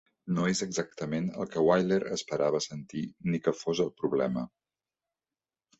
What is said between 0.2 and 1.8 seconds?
No és exactament el que